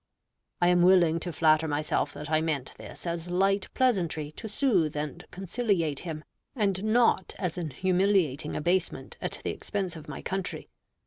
I 0.61 0.69
am 0.69 0.81
willing 0.81 1.19
to 1.19 1.31
flatter 1.31 1.67
myself 1.67 2.11
that 2.13 2.27
I 2.27 2.41
meant 2.41 2.73
this 2.79 3.05
as 3.05 3.29
light 3.29 3.69
pleasantry 3.75 4.31
to 4.31 4.49
soothe 4.49 4.95
and 4.97 5.23
conciliate 5.29 5.99
him, 5.99 6.23
and 6.55 6.83
not 6.83 7.35
as 7.37 7.55
an 7.55 7.69
humiliating 7.69 8.55
abasement 8.55 9.17
at 9.21 9.39
the 9.43 9.51
expense 9.51 9.95
of 9.95 10.09
my 10.09 10.23
country. 10.23 10.69